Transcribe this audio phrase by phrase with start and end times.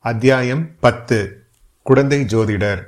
[0.00, 1.42] அத்தியாயம் பத்து.
[1.82, 2.82] குடந்தை ஜோதிடர்.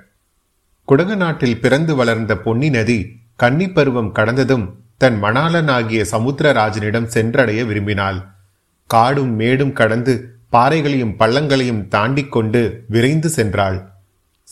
[0.89, 8.25] குடகு நாட்டில் பிறந்து வளர்ந்த பொன்னி நதி கன்னிப் பருவம் கடந்ததும் தன் மணாலனாகிய சமுத்திரராஜனிடம் சென்றடைய விரும்பினாள்.
[8.87, 13.87] காடும் மேடும் கடந்து பாறைகளையும் பள்ளங்களையும் தாண்டிக் கொண்டு விரைந்து சென்றாள்.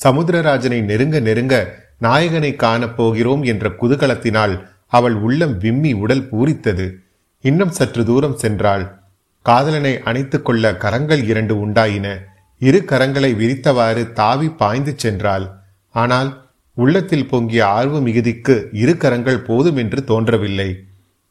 [0.04, 6.95] சமுத்திரராஜனை நெருங்க நெருங்க நாயகனை காணப் போகிறோம் என்ற குதூகலத்தினால் அவள் உள்ளம் விம்மி உடல் பூரித்தது.
[7.40, 8.98] இன்னும் சற்று தூரம் சென்றாள்.
[9.43, 12.27] காதலனை அணைத்துக் கொள்ள கரங்கள் இரண்டு உண்டாயின.
[12.61, 15.46] இரு கரங்களை விரித்தவாறு தாவி பாய்ந்து சென்றாள்.
[15.95, 16.30] ஆனால்
[16.77, 20.70] உள்ளத்தில் பொங்கிய ஆர்வ மிகுதிக்கு இரு கரங்கள் போதும் என்று தோன்றவில்லை.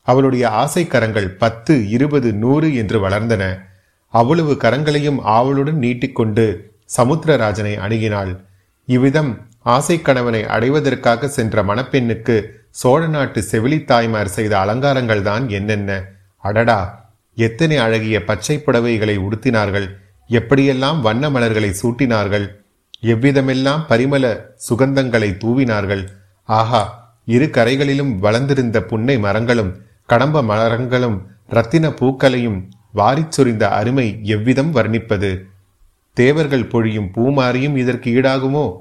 [0.07, 3.43] அவளுடைய ஆசை கரங்கள் பத்து இருபது நூறு என்று வளர்ந்தன.
[4.13, 6.45] அவ்வளவு கரங்களையும் ஆவலுடன் நீட்டிக்கொண்டு
[6.97, 8.31] சமுத்திரராஜனை அணுகினாள்.
[8.88, 12.35] இவ்விதம் ஆசை கணவனை அடைவதற்காக சென்ற மணப்பெண்ணுக்கு
[12.71, 15.91] சோழ நாட்டு செவிலி தாய்மார் செய்த அலங்காரங்கள் தான் என்னென்ன?
[16.44, 16.80] அடடா!
[17.38, 19.88] எத்தனை அழகிய பச்சை புடவைகளை உடுத்தினார்கள்.
[20.30, 22.48] எப்படியெல்லாம் வண்ண மலர்களை சூட்டினார்கள்
[23.02, 26.08] எவ்விதமெல்லாம் பரிமள சுகந்தங்களை தூவினார்கள்.
[26.44, 35.42] ஆஹா இரு கரைகளிலும் வளர்ந்திருந்த புன்னை மரங்களும் கடம்ப மரங்களும் இரத்தின பூக்களையும் வாரிச் சொரிந்த அருமை எவ்விதம் வர்ணிப்பது?
[36.14, 38.75] தேவர்கள் பொழியும் பூமாரியும் இதற்கு ஈடாகுமோ?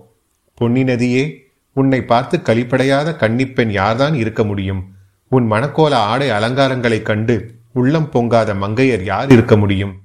[0.54, 1.36] பொன்னி நதியே
[1.72, 4.84] உன்னை பார்த்து கழிப்படையாத கன்னிப்பெண் யார்தான் இருக்க முடியும்?
[5.28, 10.02] உன் மணக்கோல ஆடை அலங்காரங்களைக் கண்டு உள்ளம் பொங்காத மங்கையர் யார் இருக்க முடியும்?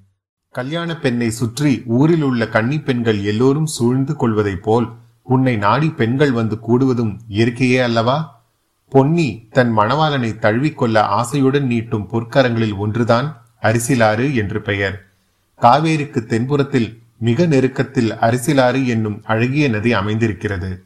[0.55, 4.87] கல்யாண பெண்ணை சுற்றி ஊரில் உள்ள கன்னி பெண்கள் எல்லோரும் சூழ்ந்து கொள்வதைப் போல்
[5.23, 8.45] உன்னை நாடி பெண்கள் வந்து கூடுவதும் இயற்கையே அல்லவா?
[8.89, 15.07] பொன்னி தன் மணவாளனை தழுவிக்கொள்ள ஆசையுடன் நீட்டும் பொற்கரங்களில் ஒன்றுதான் அரிசிலாறு என்று பெயர்.
[15.61, 20.83] காவேரிக்கு தென்புறத்தில் மிக நெருக்கத்தில் அரிசிலாறு என்னும் அழகிய நதி அமைந்திருக்கிறது.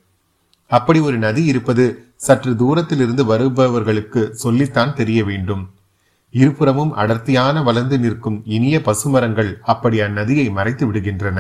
[0.68, 5.70] அப்படி ஒரு நதி இருப்பது சற்று தூரத்தில் இருந்து வருபவர்களுக்கு சொல்லித்தான் தெரிய வேண்டும்.
[6.36, 11.40] இருபுறமும் அடர்த்தியான வளர்ந்து நிற்கும் இனிய பசுமரங்கள் அப்படி அந்நதியை மறைத்து விடுகின்றன.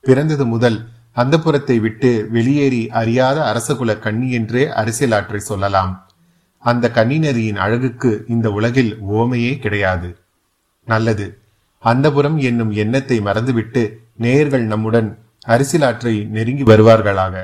[0.00, 5.92] பிறந்தது முதல் அந்த புறத்தை விட்டு வெளியேறி அறியாத அரசகுல கன்னி என்றே அரசியலாற்றை சொல்லலாம்.
[6.58, 10.16] அந்த கன்னி நதியின் அழகுக்கு இந்த உலகில் ஓமையே கிடையாது.
[10.84, 11.26] நல்லது.
[11.78, 13.82] அந்தபுரம் என்னும் எண்ணத்தை மறந்துவிட்டு
[14.16, 15.08] நேயர்கள் நம்முடன்
[15.46, 17.34] அரிசிலாற்றை நெருங்கி வருவார்களாக.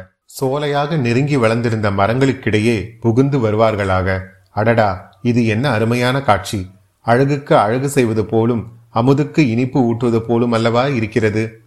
[0.40, 4.08] சோலையாக நெருங்கி வளர்ந்திருந்த மரங்களுக்கிடையே புகுந்து வருவார்களாக.
[4.50, 4.90] அடடா!
[5.22, 6.70] இது என்ன அருமையான காட்சி.
[7.00, 11.60] அழகுக்கு அழகு செய்வது போலும் அமுதுக்கு இனிப்பு ஊட்டுவது போலும் அல்லவா இருக்கிறது?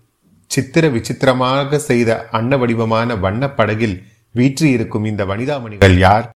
[0.48, 6.30] சித்திர விசித்திரமாக செய்த அன்ன வடிவமான வண்ணப் படகில் வீற்றிருக்கும் இந்த வனிதாமணிகள் யார்?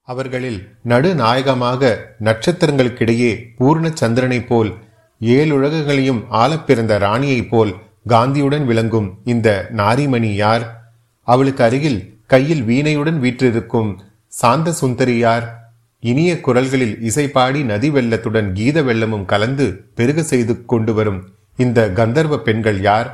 [0.00, 4.74] அவர்களில் நடுநாயகமாக நட்சத்திரங்களுக்கிடையே பூர்ண சந்திரனைப் போல்
[5.20, 7.74] ஏழுலகங்களையும் ஆளப்பிறந்த ராணியைப் போல்
[8.08, 10.90] காந்தியுடன் விளங்கும் இந்த நாரிமணி யார்?
[11.20, 15.63] அவளுக்கு அருகில் கையில் வீணையுடன் வீற்றிருக்கும் சாந்த சுந்தரி யார்?
[16.10, 21.20] இனிய குரல்களில் இசைப்பாடி நதி வெள்ளத்துடன் கீத வெள்ளமும் கலந்து பெருக செய்து கொண்டு வரும்
[21.56, 23.08] இந்த கந்தர்வ பெண்கள் யார்?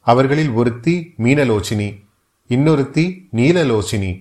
[0.00, 1.88] அவர்களில் ஒருத்தி மீனலோச்சினி
[2.48, 3.04] இன்னொருத்தி
[3.34, 4.12] நீலலோச்சினி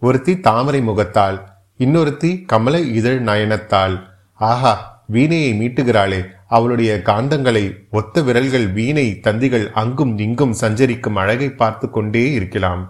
[0.00, 1.38] ஒருத்தி தாமரை முகத்தாள்
[1.78, 3.96] இன்னொருத்தி கமல இதழ் நயனத்தாள்
[4.34, 6.20] ஆஹா வீணையை மீட்டுகிறாளே.
[6.48, 12.84] அவளுடைய காந்தங்களை ஒத்த விரல்கள் வீணை தந்திகள் அங்கும் இங்கும் சஞ்சரிக்கும் அழகை பார்த்து கொண்டே இருக்கலாம்.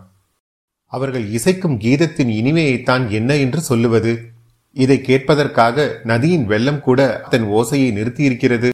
[0.92, 4.12] அவர்கள் இசைக்கும் கீதத்தின் இனிமையைத்தான் என்ன என்று சொல்லுவது?
[4.72, 8.70] இதை கேட்பதற்காக நதியின் வெள்ளம் கூட அதன் ஓசையை நிறுத்தியிருக்கிறது.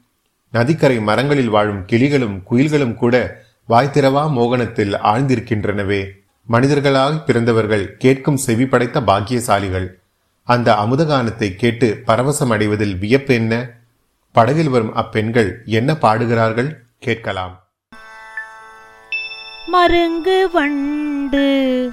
[0.51, 6.09] நதிக்கரை மரங்களில் வாழும் கிளிகளும் குயில்களும் கூட வாய்த்திரவா மோகனத்தில் ஆழ்ந்திருக்கின்றனவே.
[6.45, 9.89] மனிதர்களாக பிறந்தவர்கள் கேட்கும் செவி படைத்த பாக்கியசாலிகள்.
[10.45, 13.71] அந்த அமுதகானத்தை கேட்டு பரவசம் அடைவதில் வியப்பு என்ன?
[14.33, 16.83] படகில் வரும் அப்பெண்கள் என்ன பாடுகிறார்கள்?
[16.99, 17.67] கேட்கலாம்.
[19.67, 21.91] மருங்கு வண்டு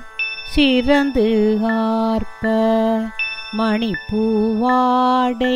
[0.52, 2.52] சிறந்து ஆர்ப்ப
[3.58, 5.52] மணிப்பூவாடை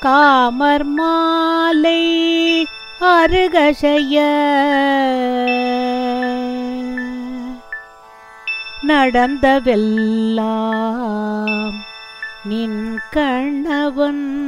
[0.00, 2.66] காமர் மாலை
[3.00, 4.16] அருகசைய.
[8.86, 11.72] நடந்தவெல்லாம்
[12.44, 14.46] நின் கணவன்.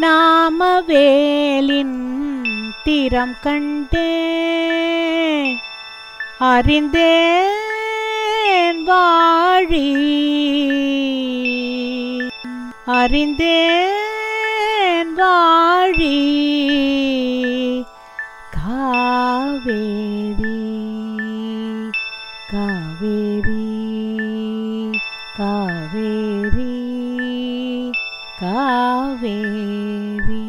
[0.00, 1.98] நாமவேலின்
[2.84, 4.08] திறம் கண்டே
[6.38, 7.58] அறிந்தேன்
[8.86, 9.88] வாழி.
[12.92, 16.18] அறிந்தேன் வாழி
[18.54, 20.60] காவேரி
[22.50, 23.66] காவேரி
[25.36, 26.72] காவேரி
[28.40, 30.42] காவேரி.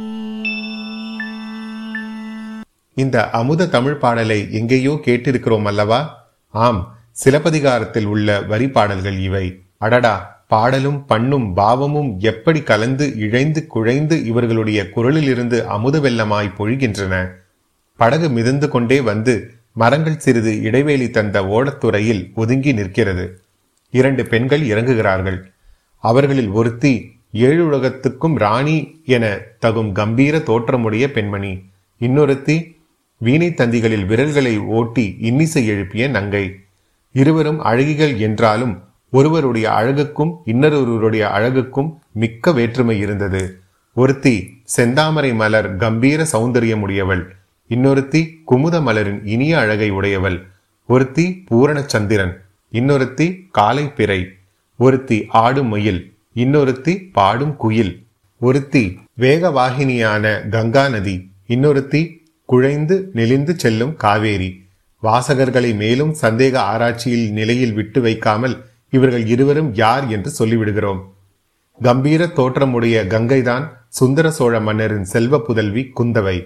[2.98, 6.30] இந்த அமுத தமிழ் பாடலை எங்கேயோ கேட்டிருக்கிறோம் அல்லவா?
[6.54, 9.64] ஆம் சிலப்பதிகாரத்தில் உள்ள வரி பாடல்கள் இவை.
[9.78, 10.41] அடடா!
[10.52, 17.14] பாடலும் பண்ணும் பாவமும் எப்படி கலந்து இழைந்து குழைந்து இவர்களுடைய குரலிலிருந்து அமுத வெள்ளமாய் பொழிகின்றன.
[18.00, 19.34] படகு மிதந்து கொண்டே வந்து
[19.74, 23.26] மரங்கள் சிறிது இடைவேளி தந்த ஓடத்துறையில் ஒதுங்கி நிற்கிறது.
[23.92, 25.40] இரண்டு பெண்கள் இறங்குகிறார்கள்.
[26.04, 26.94] அவர்களில் ஒருத்தி
[27.34, 29.26] ஏழுலகத்துக்கும் ராணி என
[29.62, 31.54] தகும் கம்பீர தோற்றமுடைய பெண்மணி.
[32.00, 32.58] இன்னொருத்தி
[33.18, 36.46] வீணை தந்திகளில் விரல்களை ஓட்டி இன்னிசை எழுப்பிய நங்கை.
[37.16, 38.76] இருவரும் அழகிகள் என்றாலும்
[39.12, 43.60] ஒருவருடைய அழகுக்கும் இன்னொருவருடைய அழகுக்கும் மிக்க வேற்றுமை இருந்தது.
[43.94, 47.24] ஒருத்தி செந்தாமரை மலர் கம்பீர சௌந்தரியமுடையவள்.
[47.70, 50.48] இன்னொருத்தி குமுத மலரின் இனிய அழகை உடையவள்.
[50.88, 52.42] ஒருத்தி பூரண சந்திரன்
[52.72, 54.28] இன்னொருத்தி காலை பிறை.
[54.78, 56.14] ஒருத்தி ஆடும் மயில்.
[56.36, 58.06] இன்னொருத்தி பாடும் குயில்.
[58.40, 61.32] ஒருத்தி வேகவாகினியான கங்கா நதி.
[61.48, 64.66] இன்னொருத்தி குழைந்து நெளிந்து செல்லும் காவேரி.
[65.04, 71.02] வாசகர்களை மேலும் சந்தேக ஆராய்ச்சியில் நிலையில் விட்டு வைக்காமல் இவர்கள் இருவரும் யார் என்று சொல்லிவிடுகிறோம்.
[71.80, 76.38] கம்பீர தோற்றமுடைய கங்கைதான் சுந்தர சோழ மன்னரின் செல்வ புதல்வி குந்தவை.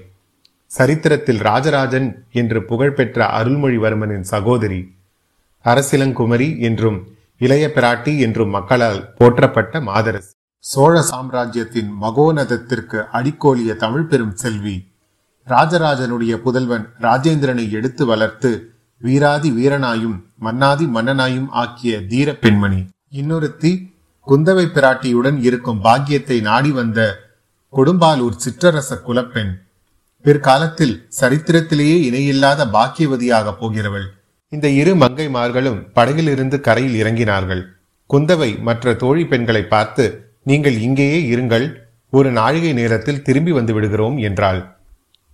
[0.72, 4.82] சரித்திரத்தில் ராஜராஜன் என்று புகழ்பெற்ற அருள்மொழிவர்மனின் சகோதரி.
[5.66, 7.00] அரசிலங்குமரி என்றும்
[7.38, 14.76] இளைய பிராட்டி என்றும் மக்களால் போற்றப்பட்ட மாதரசி சோழ சாம்ராஜ்யத்தின் மகோனதத்திற்கு அடிக்கோலிய தமிழ் பெரும் செல்வி.
[15.48, 18.52] ராஜராஜனுடைய புதல்வன் ராஜேந்திரனை எடுத்து வளர்த்து
[19.06, 22.82] வீராதி வீரனாயும் மன்னாதி மன்னனாயும் ஆக்கிய தீர பெண்மணி.
[23.20, 23.72] இன்னொருத்தி
[24.28, 27.00] குந்தவை பிராட்டியுடன் இருக்கும் பாக்கியத்தை நாடி வந்த
[27.74, 29.54] கொடும்பாலூர் சிற்றரச குலப்பெண்.
[30.26, 34.08] பிற்காலத்தில் சரித்திரத்திலேயே இணையில்லாத பாக்கியவதியாக போகிறவள்.
[34.54, 37.64] இந்த இரு மங்கைமார்களும் படகிலிருந்து கரையில் இறங்கினார்கள்.
[38.10, 40.06] குந்தவை மற்ற தோழி பெண்களை பார்த்து
[40.50, 41.68] நீங்கள் இங்கேயே இருங்கள்
[42.14, 44.62] ஒரு நாழிகை நேரத்தில் திரும்பி வந்து விடுகிறோம் என்றாள்.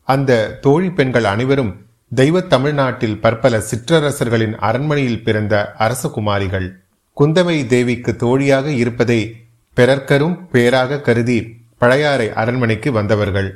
[0.08, 0.32] அந்த
[0.66, 1.72] தோழி பெண்கள் அனைவரும்
[2.14, 6.72] தெய்வ தமிழ்நாட்டில் பற்பல சிற்றரசர்களின் அரண்மனையில் பிறந்த அரசகுமாரிகள்.
[7.18, 9.36] குந்தவை தேவிக்கு தோழியாக இருப்பதை
[9.76, 11.38] பிறர்க்கரும் பேராக கருதி
[11.78, 13.50] பழையாறை அரண்மனைக்கு வந்தவர்கள்.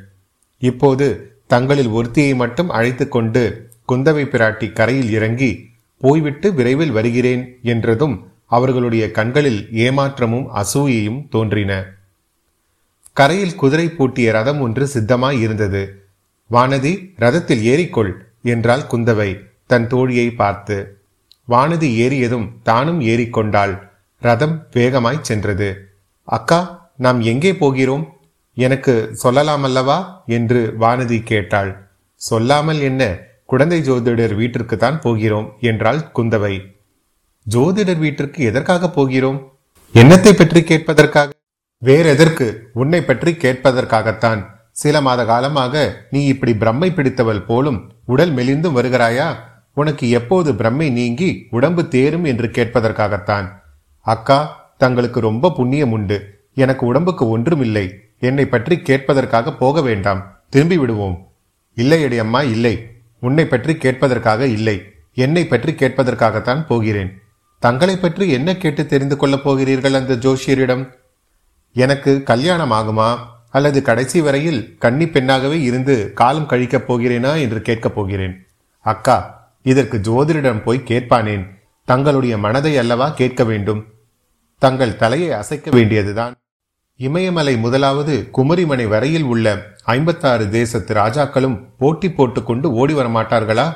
[0.57, 1.07] இப்போது
[1.47, 9.67] தங்களில் ஒருத்தியை மட்டும் அழைத்து கொண்டு குந்தவை பிராட்டி கரையில் இறங்கி போய்விட்டு விரைவில் வருகிறேன் என்றதும் அவர்களுடைய கண்களில்
[9.71, 11.83] ஏமாற்றமும் அசூயையும் தோன்றின.
[13.13, 16.05] கரையில் குதிரை பூட்டிய ரதம் ஒன்று சித்தமாய் இருந்தது.
[16.51, 18.13] வானதி ரதத்தில் ஏறிக்கொள்
[18.54, 19.30] என்றாள் குந்தவை
[19.68, 20.78] தன் தோழியை பார்த்து.
[21.48, 23.74] வானதி ஏறியதும் தானும் ஏறிக்கொண்டாள்.
[24.22, 25.70] ரதம் வேகமாய் சென்றது.
[26.28, 26.60] அக்கா
[26.98, 28.06] நாம் எங்கே போகிறோம்?
[28.58, 29.98] எனக்கு சொல்லலாமல்லவா?
[30.38, 31.72] என்று வானதி கேட்டாள்.
[32.22, 33.04] சொல்லாமல் என்ன?
[33.46, 36.56] குழந்தை ஜோதிடர் வீட்டிற்கு தான் போகிறோம் என்றாள் குந்தவை.
[37.46, 39.40] ஜோதிடர் வீட்டிற்கு எதற்காக போகிறோம்?
[39.94, 41.30] என்னத்தை பற்றி கேட்பதற்காக?
[41.82, 44.42] வேறெதற்கு உன்னை பற்றி கேட்பதற்காகத்தான்.
[44.72, 49.35] சில மாத காலமாக நீ இப்படி பிரம்மை பிடித்தவள் போலும் உடல் மெலிந்தும் வருகிறாயா?
[49.74, 53.51] உனக்கு எப்போது பிரம்மை நீங்கி உடம்பு தேரும் என்று கேட்பதற்காகத்தான்.
[54.01, 56.47] அக்கா தங்களுக்கு ரொம்ப புண்ணியம் உண்டு.
[56.53, 60.41] எனக்கு உடம்புக்கு ஒன்றுமில்லை என்னை பற்றி கேட்பதற்காக போக வேண்டாம்.
[60.50, 61.27] திரும்பி விடுவோம்.
[61.75, 62.91] இல்லையடி அம்மா இல்லை.
[63.19, 64.81] உன்னை பற்றி கேட்பதற்காக இல்லை.
[65.13, 67.19] என்னை பற்றி கேட்பதற்காகத்தான் போகிறேன்.
[67.59, 70.93] தங்களை பற்றி என்ன கேட்டு தெரிந்து கொள்ளப் போகிறீர்கள் அந்த ஜோஷியரிடம்?
[71.74, 73.17] எனக்கு கல்யாணம் ஆகுமா?
[73.55, 78.33] அல்லது கடைசி வரையில் கன்னி பெண்ணாகவே இருந்து காலம் கழிக்கப் போகிறேனா என்று கேட்கப் போகிறேன்.
[78.81, 79.17] அக்கா
[79.63, 81.43] இதற்கு ஜோதிடரிடம் போய் கேட்பானேன்.
[81.85, 83.85] தங்களுடைய மனதை அல்லவா கேட்க வேண்டும்?
[84.57, 86.33] தங்கள் தலையை அசைக்க வேண்டியதுதான்.
[86.97, 93.74] இமயமலை முதலாவது குமரிமனை வரையில் உள்ள ஐம்பத்தாறு தேசத்து ராஜாக்களும் போட்டி போட்டுக்கொண்டு ஓடி வரமாட்டார்களா?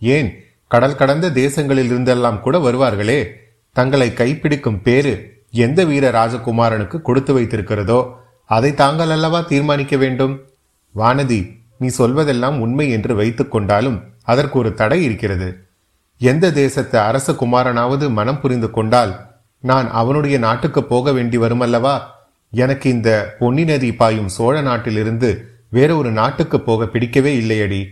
[0.00, 3.26] ஏன் கடல் கடந்த தேசங்களில் இருந்தெல்லாம் கூட வருவார்களே?
[3.72, 8.26] தங்களை கைப்பிடிக்கும் பேரு எந்த வீர ராஜகுமாரனுக்கு கொடுத்து வைத்திருக்கிறதோ?
[8.48, 10.34] அதை தாங்கள் அல்லவா தீர்மானிக்க வேண்டும்?
[10.96, 11.40] வானதி
[11.78, 15.66] நீ சொல்வதெல்லாம் உண்மை என்று வைத்துக் கொண்டாலும் அதற்கு ஒரு தடை இருக்கிறது.
[16.18, 19.12] எந்த தேசத்து அரச குமாரனாவது மனம் புரிந்து கொண்டால்
[19.60, 22.00] நான் அவனுடைய நாட்டுக்கு போக வேண்டி வருமல்லவா?
[22.50, 25.30] எனக்கு இந்த பொன்னி நதி பாயும் சோழ நாட்டிலிருந்து
[25.68, 27.86] வேற ஒரு நாட்டுக்கு போக பிடிக்கவே இல்லையடி.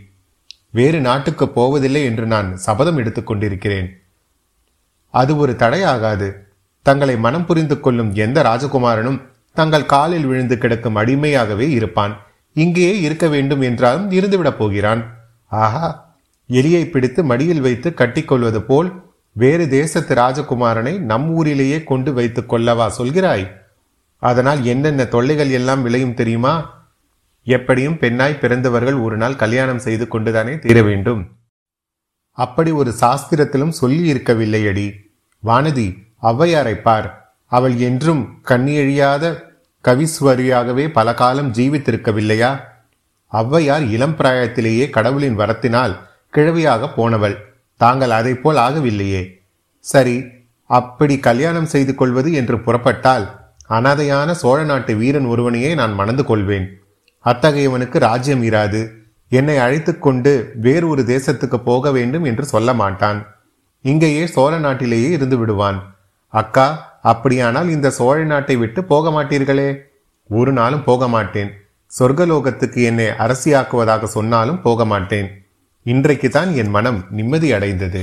[0.71, 4.03] வேறு நாட்டுக்கு போவதில்லை என்று நான் சபதம் எடுத்துக் கொண்டிருக்கிறேன்.
[5.11, 6.33] அது ஒரு தடையாகாது.
[6.83, 9.21] தங்களை மனம் புரிந்து கொள்ளும் எந்த ராஜகுமாரனும்
[9.57, 12.15] தங்கள் காலில் விழுந்து கிடக்கும் அடிமையாகவே இருப்பான்.
[12.53, 15.03] இங்கேயே இருக்க வேண்டும் என்றாலும் இருந்துவிடப் போகிறான்.
[15.47, 16.17] ஆஹா!
[16.49, 23.51] எலியை பிடித்து மடியில் வைத்து கட்டிக்கொள்வது போல் வேறு தேசத்து ராஜகுமாரனை நம் ஊரிலேயே கொண்டு வைத்துக் கொள்ளவா சொல்கிறாய்?
[24.19, 26.55] அதனால் என்னென்ன தொல்லைகள் எல்லாம் விளையும் தெரியுமா?
[27.45, 31.29] எப்படியும் பெண்ணாய் பிறந்தவர்கள் ஒரு நாள் கல்யாணம் செய்து கொண்டுதானே தீர வேண்டும்.
[32.31, 34.87] அப்படி ஒரு சாஸ்திரத்திலும் சொல்லி இருக்கவில்லையடி.
[35.45, 37.09] வானதி ஔவையாரை பார்.
[37.53, 39.46] அவள் என்றும் கண்ணியழியாத
[39.87, 42.51] கவிஸ்வரியாகவே பல காலம் ஜீவித்திருக்கவில்லையா?
[43.33, 45.95] ஔவையார் இளம் பிராயத்திலேயே கடவுளின் வரத்தினால்
[46.33, 47.37] கிழவியாக போனவள்.
[47.81, 49.23] தாங்கள் அதை போல் ஆகவில்லையே.
[49.79, 50.17] சரி
[50.71, 53.27] அப்படி கல்யாணம் செய்து கொள்வது என்று புறப்பட்டால்
[53.69, 56.67] அனாதையான சோழ நாட்டு வீரன் ஒருவனையே நான் மணந்து கொள்வேன்.
[57.25, 58.81] அத்தகையவனுக்கு ராஜ்யம் இராது.
[59.29, 63.21] என்னை அழைத்துக்கொண்டு வேறு ஒரு தேசத்துக்கு போக வேண்டும் என்று சொல்ல மாட்டான்.
[63.85, 65.97] இங்கேயே சோழ நாட்டிலேயே இருந்து விடுவான்.
[66.29, 69.69] அக்கா அப்படியானால் இந்த சோழ நாட்டை விட்டு போக மாட்டீர்களே?
[70.29, 71.51] ஒரு நாளும் போக மாட்டேன்.
[71.99, 75.29] சொர்க்கலோகத்துக்கு என்னை அரசியாக்குவதாக சொன்னாலும் போக மாட்டேன்.
[75.83, 78.03] இன்றைக்கு தான் என் மனம் நிம்மதி அடைந்தது.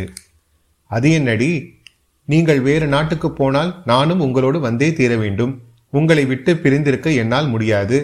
[0.91, 1.81] அது என்னடி?
[2.25, 5.62] நீங்கள் வேறு நாட்டுக்கு போனால் நானும் உங்களோடு வந்தே தீர வேண்டும்.
[5.89, 7.98] உங்களை விட்டு பிரிந்திருக்க என்னால் முடியாது.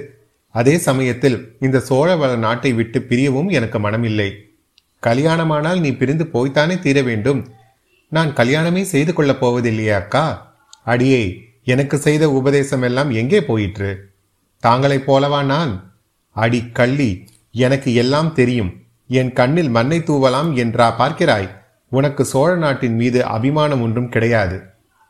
[0.56, 4.29] அதே சமயத்தில் இந்த சோழவள நாட்டை விட்டு பிரியவும் எனக்கு மனமில்லை.
[5.03, 7.41] கல்யாணமானால் நீ பிரிந்து போய்த்தானே தீர வேண்டும்.
[8.08, 10.49] நான் கல்யாணமே செய்து கொள்ளப் போவதில்லையே அக்கா.
[10.93, 11.22] அடியே
[11.74, 13.91] எனக்கு செய்த உபதேசம் எல்லாம் எங்கே போயிற்று?
[14.63, 15.74] தாங்களைப் போலவா நான்?
[16.36, 17.12] அடி கள்ளி
[17.55, 18.72] எனக்கு எல்லாம் தெரியும்.
[19.10, 21.48] என் கண்ணில் மண்ணை தூவலாம் என்றா பார்க்கிறாய்.
[21.91, 24.58] உனக்கு சோழ நாட்டின் மீது அபிமானம் ஒன்றும் கிடையாது.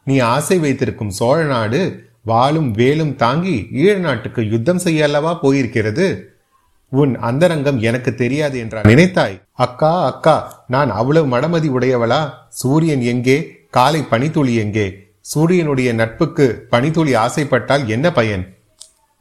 [0.07, 1.81] நீ ஆசை வைத்திருக்கும் சோழ நாடு
[2.25, 6.07] வாளும் வேலும் தாங்கி ஈழ நாட்டுக்கு யுத்தம் செய்ய அல்லவா போயிருக்கிறது?
[6.91, 9.35] உன் அந்தரங்கம் எனக்கு தெரியாது என்றா நினைத்தாய்.
[9.65, 10.35] அக்கா அக்கா
[10.67, 12.21] நான் அவ்வளவு மடமதி உடையவளா?
[12.61, 13.37] சூரியன் எங்கே?
[13.69, 14.87] காலை பனித்துளி எங்கே?
[15.29, 18.57] சூரியனுடைய நட்புக்கு பனித்துளி ஆசைப்பட்டால் என்ன பயன்?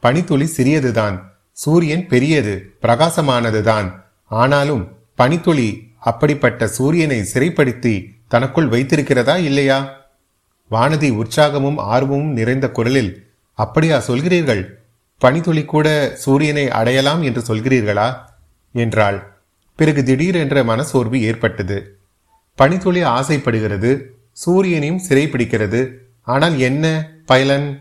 [0.01, 1.21] பனித்துளி சிறியதுதான்
[1.53, 3.93] சூரியன் பெரியது பிரகாசமானதுதான்.
[4.25, 9.97] ஆனாலும் பனித்துளி அப்படிப்பட்ட சூரியனை சிறைப்படுத்தி தனக்குள் வைத்திருக்கிறதா இல்லையா?
[10.71, 14.67] வானதி உற்சாகமும் ஆர்வமும் நிறைந்த குரலில் அப்படியா சொல்கிறீர்கள்?
[15.19, 18.15] பனித்துளி கூட சூரியனை அடையலாம் என்று சொல்கிறீர்களா?
[18.73, 19.37] என்றாள்.
[19.77, 21.99] பிறகு திடீரென்ற மனசோர்வு ஏற்பட்டது.
[22.55, 25.93] பனித்துளி ஆசைப்படுகிறது சூரியனையும் சிறைப்பிடிக்கிறது
[26.23, 27.79] ஆனால் என்ன பயலன்?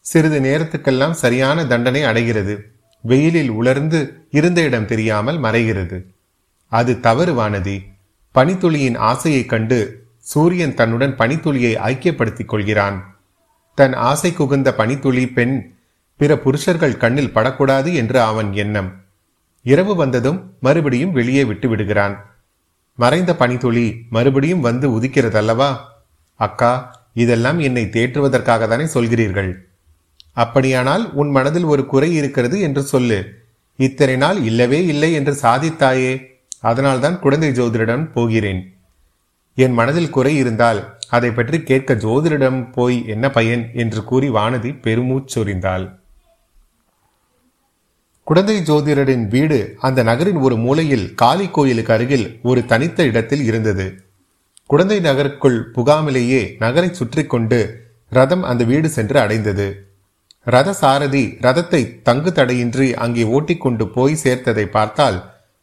[0.00, 2.72] சிறிது நேரத்துக்கெல்லாம் சரியான தண்டனை அடைகிறது.
[3.00, 6.04] வெயிலில் உலர்ந்து இருந்த இடம் தெரியாமல் மறைகிறது.
[6.66, 7.78] அது தவறு வானதி
[8.34, 13.18] பனித்துளியின் ஆசையைக் கண்டு சூரியன் தன்னுடன் பனித்துளியை ஐக்கியப்படுத்திக் கொள்கிறான்.
[13.74, 15.72] தன் ஆசை குகுந்த பனித்துளி பெண்
[16.16, 18.92] பிற புருஷர்கள் கண்ணில் படக்கூடாது என்று அவன் எண்ணம்.
[19.62, 22.34] இரவு வந்ததும் மறுபடியும் வெளியே விட்டு விடுகிறான்
[22.94, 25.76] மறைந்த பனித்துளி மறுபடியும் வந்து உதிக்கிறதல்லவா?
[26.46, 26.72] அக்கா
[27.22, 29.50] இதெல்லாம் என்னை தேற்றுவதற்காக தானே சொல்கிறீர்கள்.
[30.34, 33.18] அப்படியானால் உன் மனதில் ஒரு குறை இருக்கிறது என்று சொல்லு.
[33.78, 36.12] இத்தனை நாள் இல்லவே இல்லை என்று சாதித்தாயே.
[36.62, 38.60] அதனால்தான் குழந்தை ஜோதிடரிடம் போகிறேன்.
[39.54, 45.86] என் மனதில் குறை இருந்தால் அதை பற்றி கேட்க ஜோதிடரிடம் போய் என்ன பயன் என்று கூறி வானதி பெருமூச்சொறிந்தாள்
[48.26, 53.86] குழந்தை ஜோதிடரின் வீடு அந்த நகரின் ஒரு மூலையில் காளி கோயிலுக்கு அருகில் ஒரு தனித்த இடத்தில் இருந்தது.
[54.70, 57.58] குழந்தை நகருக்குள் புகாமலேயே நகரை சுற்றி கொண்டு
[58.12, 59.66] ரதம் அந்த வீடு சென்று அடைந்தது.
[60.46, 65.18] ரத சாரதி ரதத்தை தங்கு தடையின்றி அங்கே ஓட்டிக்கொண்டு போய் சேர்த்ததை பார்த்தால்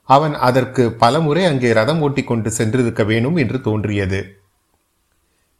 [0.09, 4.19] அவன் அதற்கு பலமுறை அங்கே ரதம் ஓட்டிக்கொண்டு சென்றிருக்க வேணும் என்று தோன்றியது.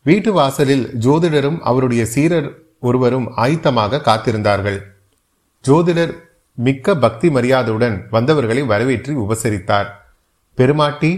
[0.05, 2.49] வீட்டு வாசலில் ஜோதிடரும் அவருடைய சீரர்
[2.79, 4.79] ஒருவரும் ஆயத்தமாக காத்திருந்தார்கள்.
[5.65, 6.13] ஜோதிடர்
[6.57, 9.89] மிக்க பக்தி மரியாதையுடன் வந்தவர்களை வரவேற்றி உபசரித்தார்.
[10.57, 11.11] பெருமாட்டி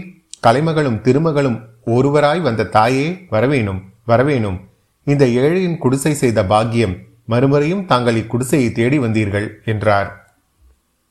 [0.46, 4.60] கலைமகளும் திருமகளும் ஒருவராய் வந்த தாயே வரவேணும் வரவேணும்.
[5.04, 10.34] இந்த ஏழையின் குடிசை செய்த பாக்கியம் மறுமுறையும் தாங்கள் இக்குடிசையை தேடி வந்தீர்கள் என்றார்.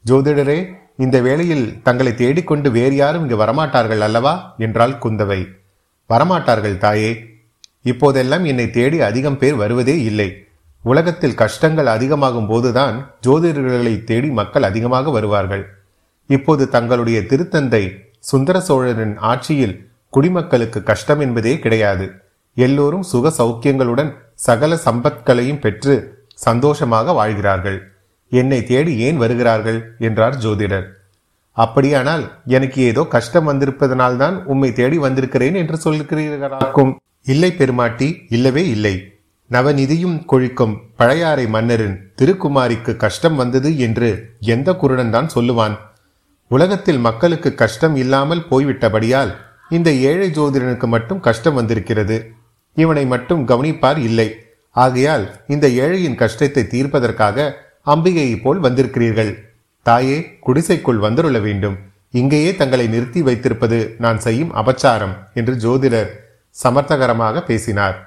[0.05, 4.55] ஜோதிடரே இந்த வேளையில் தங்களை தேடிக்கொண்டு வேறு யாரும் இங்கு வரமாட்டார்கள் அல்லவா?
[4.57, 5.47] என்றாள் குந்தவை.
[6.09, 7.23] வரமாட்டார்கள் தாயே.
[7.81, 10.43] இப்போதெல்லாம் என்னை தேடி அதிகம் பேர் வருவதே இல்லை.
[10.83, 15.69] உலகத்தில் கஷ்டங்கள் அதிகமாகும் போதுதான் ஜோதிடர்களை தேடி மக்கள் அதிகமாக வருவார்கள்.
[16.27, 22.05] இப்போது தங்களுடைய திருத்தந்தை சுந்தர சோழரின் ஆட்சியில் குடிமக்களுக்கு கஷ்டம் என்பதே கிடையாது.
[22.57, 25.95] எல்லோரும் சுக சௌக்கியங்களுடன் சகல சம்பத்களையும் பெற்று
[26.33, 27.79] சந்தோஷமாக வாழ்கிறார்கள்.
[28.31, 29.79] என்னை தேடி ஏன் வருகிறார்கள்?
[29.99, 30.87] என்றார் ஜோதிடர்.
[31.57, 36.91] அப்படியானால் எனக்கு ஏதோ கஷ்டம் வந்திருப்பதனால்தான் உம்மை தேடி வந்திருக்கிறேன் என்று சொல்லுகிறீர்களாக்கும்.
[37.23, 38.95] இல்லை பெருமாட்டி இல்லவே இல்லை.
[39.51, 45.75] நவநிதியும் கொழிக்கும் பழையாறை மன்னரின் திருக்குமாரிக்கு கஷ்டம் வந்தது என்று எந்த குருடன் தான் சொல்லுவான்?
[46.51, 49.33] உலகத்தில் மக்களுக்கு கஷ்டம் இல்லாமல் போய்விட்டபடியால்
[49.77, 52.17] இந்த ஏழை ஜோதிடனுக்கு மட்டும் கஷ்டம் வந்திருக்கிறது.
[52.77, 54.29] இவனை மட்டும் கவனிப்பார் இல்லை.
[54.75, 57.47] ஆகையால் இந்த ஏழையின் கஷ்டத்தை தீர்ப்பதற்காக
[57.85, 59.31] அம்பிகையை போல் வந்திருக்கிறீர்கள்.
[59.85, 61.77] தாயே குடிசைக்குள் வந்துருள வேண்டும்.
[62.11, 66.11] இங்கேயே தங்களை நிறுத்தி வைத்திருப்பது நான் செய்யும் அபச்சாரம் என்று ஜோதிடர்
[66.55, 67.97] சமர்த்தகரமாக பேசினார்.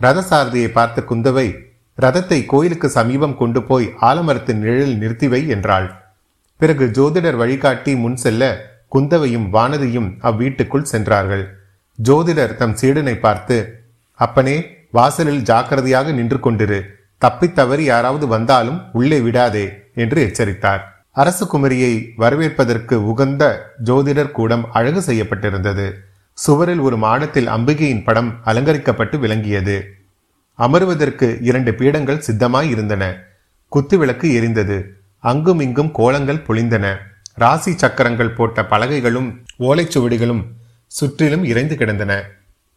[0.00, 1.48] ரதசாரதியை பார்த்த குந்தவை
[1.98, 5.88] ரதத்தை கோயிலுக்கு சமீபம் கொண்டு போய் ஆலமரத்தின் நிழலில் நிறுத்தி வை என்றாள்.
[6.60, 8.42] பிறகு ஜோதிடர் வழிகாட்டி முன் செல்ல
[8.94, 11.56] குந்தவையும் வானதியும் அவ்வீட்டுக்குள் சென்றார்கள்.
[12.02, 13.82] ஜோதிடர் தம் சீடனை பார்த்து
[14.14, 16.82] அப்பனே வாசலில் ஜாக்கிரதையாக நின்று கொண்டிரு
[17.18, 21.04] தப்பித் தவறி யாராவது வந்தாலும் உள்ளே விடாதே என்று எச்சரித்தார்.
[21.10, 25.92] அரசு குமரியை வரவேற்பதற்கு உகந்த ஜோதிடர் கூடம் அழகு செய்யப்பட்டிருந்தது.
[26.32, 29.94] சுவரில் ஒரு மாடத்தில் அம்பிகையின் படம் அலங்கரிக்கப்பட்டு விளங்கியது.
[30.58, 33.16] அமருவதற்கு இரண்டு பீடங்கள் சித்தமாய் இருந்தன.
[33.76, 34.84] குத்துவிளக்கு எரிந்தது.
[35.18, 36.96] அங்கும் இங்கும் கோலங்கள் பொழிந்தன.
[37.34, 40.42] ராசி சக்கரங்கள் போட்ட பலகைகளும் ஓலைச்சுவடிகளும்
[40.86, 42.22] சுற்றிலும் இறைந்து கிடந்தன.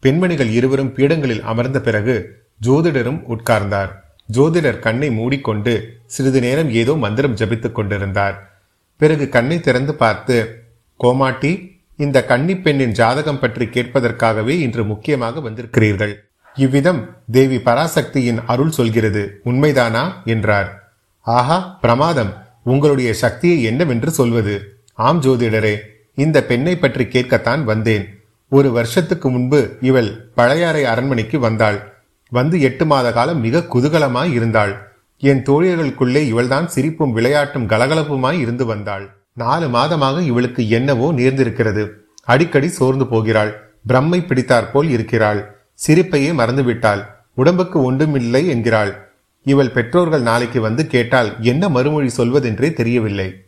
[0.00, 3.88] பெண்மணிகள் இருவரும் பீடங்களில் அமர்ந்த பிறகு ஜோதிடரும் உட்கார்ந்தார்.
[4.32, 8.60] ஜோதிடர் கண்ணை மூடிக்கொண்டு சிறிது நேரம் ஏதோ மந்திரம் ஜபித்துக் கொண்டிருந்தார்.
[8.96, 10.64] பிறகு கண்ணை திறந்து பார்த்து
[11.00, 16.14] கோமாட்டி இந்த கன்னி பெண்ணின் ஜாதகம் பற்றி கேட்பதற்காகவே இன்று முக்கியமாக வந்திருக்கிறீர்கள்.
[16.54, 19.40] இவ்விதம் தேவி பராசக்தியின் அருள் சொல்கிறது.
[19.44, 20.24] உண்மைதானா?
[20.24, 20.94] என்றார்.
[21.20, 22.45] ஆஹா பிரமாதம்.
[22.66, 24.80] உங்களுடைய சக்தியை என்னவென்று சொல்வது?
[24.92, 25.78] ஆம் ஜோதிடரே
[26.14, 28.18] இந்த பெண்ணை பற்றி கேட்கத்தான் வந்தேன்.
[28.48, 31.94] ஒரு வருஷத்துக்கு முன்பு இவள் பழையாறை அரண்மனைக்கு வந்தாள்.
[32.28, 34.94] வந்து எட்டு மாத காலம் மிக குதூகலமாய் இருந்தாள்.
[35.18, 39.16] என் தோழியர்களுக்குள்ளே இவள்தான் சிரிப்பும் விளையாட்டும் கலகலப்புமாய் இருந்து வந்தாள்.
[39.32, 41.88] நாலு மாதமாக இவளுக்கு என்னவோ நேர்ந்திருக்கிறது.
[42.24, 43.70] அடிக்கடி சோர்ந்து போகிறாள்.
[43.88, 45.56] பிரம்மை பிடித்தாற்போல் இருக்கிறாள்.
[45.86, 47.02] சிரிப்பையே மறந்துவிட்டாள்.
[47.34, 49.05] உடம்புக்கு ஒன்றுமில்லை என்கிறாள்.
[49.46, 53.44] இவள் பெற்றோர்கள் நாளைக்கு வந்து கேட்டால் என்ன மறுமொழி சொல்வதென்றே தெரியவில்லை.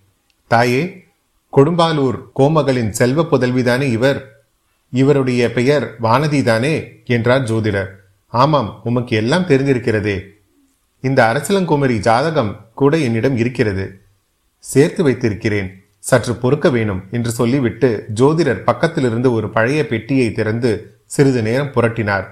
[0.47, 1.05] தாயே
[1.57, 4.47] கொடும்பாலூர் கோமகளின் செல்வ புதல்விதானே இவர்?
[4.91, 7.89] இவருடைய பெயர் வானதிதானே என்றார் ஜோதிடர்.
[8.27, 10.23] ஆமாம் உமக்கு எல்லாம் தெரிந்திருக்கிறதே.
[11.01, 14.01] இந்த அரசலங்குமரி ஜாதகம் கூட என்னிடம் இருக்கிறது.
[14.59, 15.83] சேர்த்து வைத்திருக்கிறேன்.
[15.99, 22.27] சற்று பொறுக்க வேணும் என்று சொல்லிவிட்டு ஜோதிடர் பக்கத்திலிருந்து ஒரு பழைய பெட்டியை திறந்து சிறிது நேரம் புரட்டினார்.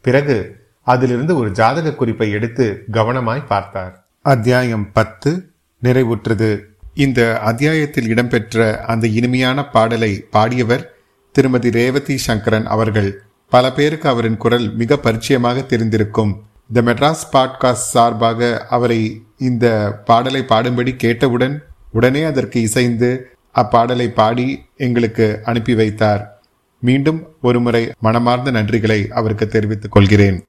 [0.00, 4.08] பிறகு அதிலிருந்து ஒரு ஜாதக குறிப்பை எடுத்து கவனமாய் பார்த்தார்.
[4.22, 5.50] அத்தியாயம் பத்து
[5.82, 6.60] நிறைவுற்றது.
[6.94, 10.84] இந்த அத்தியாயத்தில் இடம்பெற்ற அந்த இனிமையான பாடலை பாடியவர்
[11.32, 13.22] திருமதி ரேவதி சங்கரன் அவர்கள்.
[13.50, 16.32] பல பேருக்கு அவரின் குரல் மிக பரிச்சயமாக தெரிந்திருக்கும்.
[16.72, 23.10] த மெட்ராஸ் பாட்காஸ்ட் சார்பாக அவரை இந்த பாடலை பாடும்படி கேட்டவுடன் உடனே அதற்கு இசைந்து
[23.54, 26.42] அப்பாடலை பாடி எங்களுக்கு அனுப்பி வைத்தார்.
[26.80, 30.44] மீண்டும் ஒருமுறை மனமார்ந்த நன்றிகளை அவருக்கு தெரிவித்துக் கொள்கிறேன்.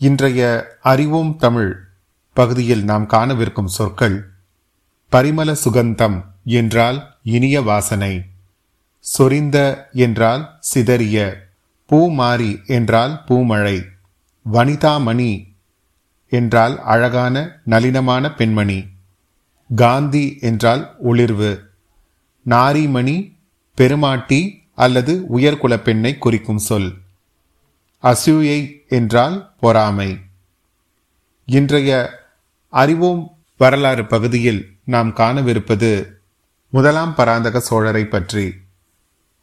[0.00, 0.42] இன்றைய
[0.82, 1.72] அறிவோம் தமிழ்
[2.32, 4.16] பகுதியில் நாம் காணவிருக்கும் சொற்கள்
[5.12, 8.22] பரிமள சுகந்தம் என்றால் இனிய வாசனை
[9.04, 9.56] சொரிந்த
[9.92, 11.16] என்றால் சிதறிய
[11.90, 13.76] பூமாரி என்றால் பூமழை
[14.52, 15.32] வனிதாமணி
[16.32, 17.34] என்றால் அழகான
[17.66, 18.78] நளினமான பெண்மணி
[19.74, 21.50] காந்தி என்றால் ஒளிர்வு
[22.46, 23.16] நாரிமணி
[23.78, 24.40] பெருமாட்டி
[24.74, 26.88] அல்லது உயர்குல பெண்ணை குறிக்கும் சொல்.
[28.02, 30.18] அசூயை என்றால் பொறாமை.
[31.44, 32.10] இன்றைய
[32.68, 36.06] அறிவோம் வரலாறு பகுதியில் நாம் காணவிருப்பது
[36.70, 38.54] முதலாம் பராந்தக சோழரை பற்றி.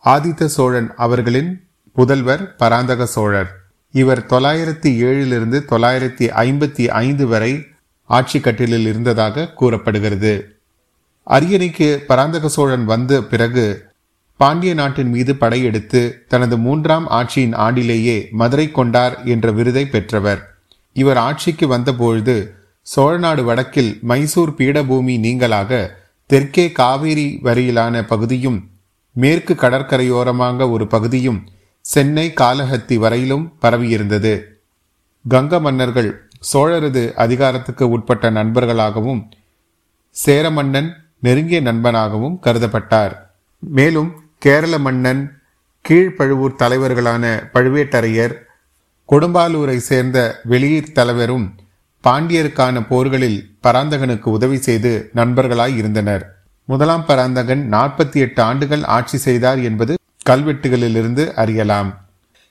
[0.05, 3.51] ஆதித்த சோழன் அவர்களின் புதல்வர் பராந்தக சோழர்.
[3.91, 7.65] இவர் தொள்ளாயிரத்தி ஏழிலிருந்து தொள்ளாயிரத்தி ஐம்பத்தி ஐந்து வரை
[8.05, 10.59] ஆட்சி கட்டிலில் இருந்ததாக கூறப்படுகிறது.
[11.27, 13.85] அரியணைக்கு பராந்தக சோழன் வந்த பிறகு
[14.37, 20.41] பாண்டிய நாட்டின் மீது படையெடுத்து தனது மூன்றாம் ஆட்சியின் ஆண்டிலேயே மதுரை கொண்டார் என்ற விருதை பெற்றவர்.
[20.93, 22.55] இவர் ஆட்சிக்கு வந்தபொழுது
[22.95, 25.89] சோழநாடு வடக்கில் மைசூர் பீடபூமி நீங்களாக
[26.27, 28.59] தெற்கே காவேரி வரையிலான பகுதியும்
[29.11, 31.39] மேற்கு கடற்கரையோரமாக ஒரு பகுதியும்
[31.81, 34.33] சென்னை காலஹத்தி வரையிலும் பரவியிருந்தது.
[35.29, 39.21] கங்க மன்னர்கள் சோழரது அதிகாரத்துக்கு உட்பட்ட நண்பர்களாகவும்
[40.15, 43.13] சேர மன்னன் நெருங்கிய நண்பனாகவும் கருதப்பட்டார்.
[43.59, 44.11] மேலும்
[44.45, 45.21] கேரள மன்னன்
[45.85, 48.33] கீழ்ப்பழுவூர் தலைவர்களான பழுவேட்டரையர்
[49.09, 51.55] கொடும்பாலூரை சேர்ந்த வெளியீர் தலைவரும்
[52.03, 56.23] பாண்டியருக்கான போர்களில் பராந்தகனுக்கு உதவி செய்து நண்பர்களாய் இருந்தனர்.
[56.65, 59.97] முதலாம் பராந்தகன் நாற்பத்தி எட்டு ஆண்டுகள் ஆட்சி செய்தார் என்பது
[60.29, 61.89] கல்வெட்டுகளிலிருந்து அறியலாம்.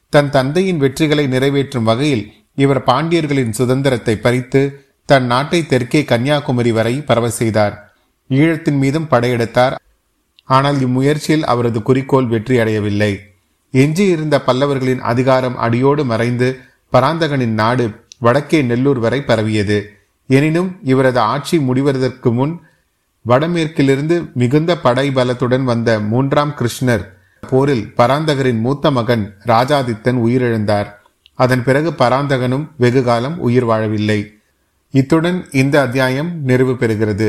[0.08, 7.30] தன் தந்தையின் வெற்றிகளை நிறைவேற்றும் வகையில் இவர் பாண்டியர்களின் சுதந்திரத்தை பறித்து தன் நாட்டை தெற்கே கன்னியாகுமரி வரை பரவ
[7.30, 7.94] செய்தார்.
[8.30, 9.74] ஈழத்தின் மீதும் படையெடுத்தார்.
[10.44, 13.20] ஆனால் இம்முயற்சியில் அவரது குறிக்கோள் வெற்றி அடையவில்லை
[13.70, 16.58] எஞ்சியிருந்த பல்லவர்களின் அதிகாரம் அடியோடு மறைந்து
[16.92, 19.78] பராந்தகனின் நாடு வடக்கே நெல்லூர் வரை பரவியது.
[20.26, 22.60] எனினும் இவரது ஆட்சி முடிவதற்கு முன்
[23.28, 27.04] வடமேற்கிலிருந்து மிகுந்த படை பலத்துடன் வந்த மூன்றாம் கிருஷ்ணர்
[27.40, 30.86] போரில் பராந்தகரின் மூத்த மகன் ராஜாதித்தன் உயிரிழந்தார்.
[31.34, 34.20] அதன் பிறகு பராந்தகனும் வெகுகாலம் உயிர் வாழவில்லை.
[34.90, 37.28] இத்துடன் இந்த அத்தியாயம் நிறைவு பெறுகிறது.